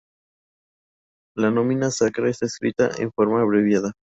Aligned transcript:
La 1.35 1.51
nomina 1.51 1.91
sacra 1.91 2.27
está 2.27 2.47
escrita 2.47 2.89
en 2.97 3.11
forma 3.11 3.41
abreviada. 3.43 3.91